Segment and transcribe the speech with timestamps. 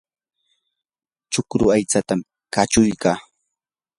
[1.31, 2.13] chukru aytsata
[2.53, 3.17] kachuykaa.